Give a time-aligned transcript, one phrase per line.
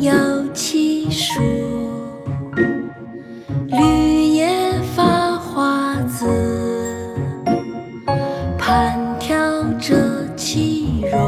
[0.00, 0.12] 有
[0.52, 1.40] 奇数，
[3.68, 4.48] 绿叶
[4.94, 6.26] 发花紫，
[8.58, 9.36] 盘条
[9.80, 9.94] 着
[10.36, 11.18] 其容，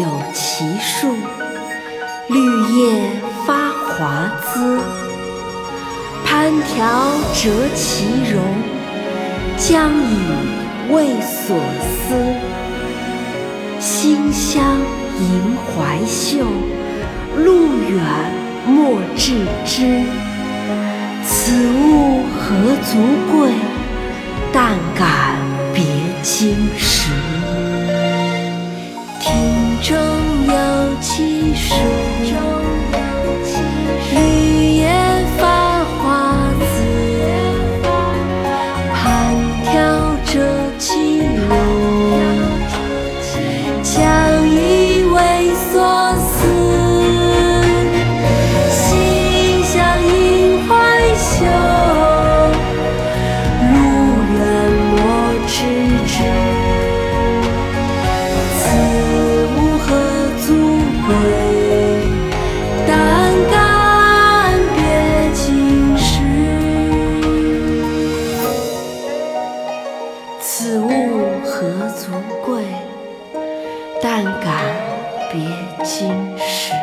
[0.00, 1.14] 有奇树，
[2.28, 2.40] 绿
[2.72, 3.10] 叶
[3.46, 4.80] 发华滋，
[6.24, 8.42] 攀条折其荣，
[9.58, 12.14] 将以为所思。
[13.78, 14.64] 心向
[15.18, 16.46] 萦怀袖，
[17.36, 18.02] 路远
[18.66, 20.02] 莫致之。
[21.26, 22.56] 此物何
[22.86, 22.96] 足
[23.30, 23.50] 贵？
[24.50, 25.36] 但感
[25.74, 25.84] 别
[26.22, 26.99] 经世。
[70.62, 72.10] 此物何足
[72.44, 72.62] 贵？
[74.02, 74.62] 但感
[75.32, 75.40] 别
[75.82, 76.74] 经时。